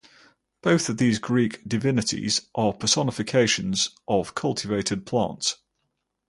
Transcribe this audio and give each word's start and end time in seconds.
Both 0.63 0.89
of 0.89 0.97
these 0.97 1.19
Greek 1.19 1.61
divinities 1.69 2.47
are 2.55 2.73
personifications 2.73 3.91
of 4.07 4.33
cultivated 4.33 5.05
plants. 5.05 5.57